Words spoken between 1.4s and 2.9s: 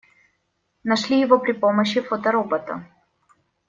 помощи фоторобота.